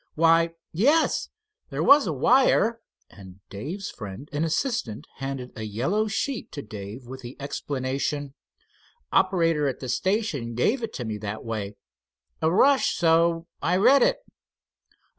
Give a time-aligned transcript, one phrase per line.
[0.15, 1.29] "Why, yes,
[1.69, 7.05] there was a wire," and Dave's friend and assistant handed a yellow sheet to Dave
[7.05, 8.33] with the explanation:
[9.11, 11.75] "Operator at the station gave it to me that way.
[12.41, 14.17] A rush, so I read it."